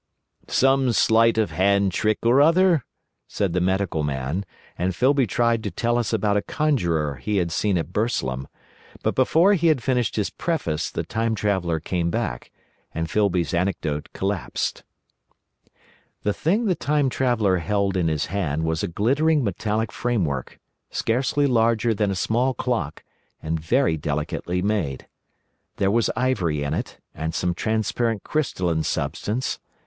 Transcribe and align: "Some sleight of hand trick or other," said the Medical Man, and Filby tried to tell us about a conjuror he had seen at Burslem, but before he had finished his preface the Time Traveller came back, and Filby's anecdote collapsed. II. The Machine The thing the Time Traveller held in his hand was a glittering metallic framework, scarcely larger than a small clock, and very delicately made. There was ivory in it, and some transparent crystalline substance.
"Some 0.47 0.93
sleight 0.93 1.37
of 1.37 1.51
hand 1.51 1.91
trick 1.91 2.17
or 2.23 2.41
other," 2.41 2.83
said 3.27 3.53
the 3.53 3.61
Medical 3.61 4.01
Man, 4.01 4.45
and 4.75 4.95
Filby 4.95 5.27
tried 5.27 5.61
to 5.61 5.69
tell 5.69 5.95
us 5.99 6.11
about 6.11 6.35
a 6.37 6.41
conjuror 6.41 7.17
he 7.17 7.37
had 7.37 7.51
seen 7.51 7.77
at 7.77 7.93
Burslem, 7.93 8.47
but 9.03 9.13
before 9.13 9.53
he 9.53 9.67
had 9.67 9.83
finished 9.83 10.15
his 10.15 10.31
preface 10.31 10.89
the 10.89 11.03
Time 11.03 11.35
Traveller 11.35 11.79
came 11.79 12.09
back, 12.09 12.49
and 12.95 13.11
Filby's 13.11 13.53
anecdote 13.53 14.09
collapsed. 14.11 14.79
II. 14.79 14.83
The 15.03 15.69
Machine 15.69 15.83
The 16.29 16.33
thing 16.33 16.65
the 16.65 16.73
Time 16.73 17.07
Traveller 17.09 17.57
held 17.57 17.95
in 17.95 18.07
his 18.07 18.25
hand 18.25 18.63
was 18.63 18.81
a 18.81 18.87
glittering 18.87 19.43
metallic 19.43 19.91
framework, 19.91 20.57
scarcely 20.89 21.45
larger 21.45 21.93
than 21.93 22.09
a 22.09 22.15
small 22.15 22.55
clock, 22.55 23.03
and 23.39 23.59
very 23.59 23.97
delicately 23.97 24.63
made. 24.63 25.07
There 25.75 25.91
was 25.91 26.09
ivory 26.15 26.63
in 26.63 26.73
it, 26.73 26.97
and 27.13 27.35
some 27.35 27.53
transparent 27.53 28.23
crystalline 28.23 28.81
substance. 28.81 29.59